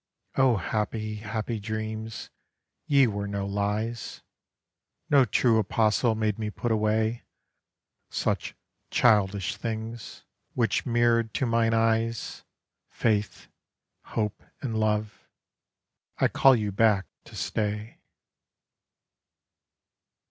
O 0.35 0.57
happy, 0.57 1.17
happy 1.17 1.59
dreams, 1.59 2.31
ye 2.87 3.05
were 3.05 3.27
no 3.27 3.45
lies, 3.45 4.23
No 5.11 5.25
true 5.25 5.59
apostle 5.59 6.15
made 6.15 6.39
me 6.39 6.49
put 6.49 6.71
away 6.71 7.21
Such 8.09 8.55
"childish 8.89 9.57
things," 9.57 10.23
which 10.55 10.87
mirrored 10.87 11.35
to 11.35 11.45
mine 11.45 11.75
eyes 11.75 12.43
Faith, 12.89 13.47
Hope 14.05 14.41
and 14.59 14.75
Love. 14.79 15.27
I 16.17 16.29
call 16.29 16.55
you 16.55 16.71
back 16.71 17.05
to 17.25 17.35
stay. 17.35 17.99